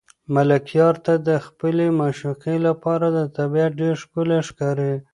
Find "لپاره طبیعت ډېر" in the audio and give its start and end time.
2.67-3.93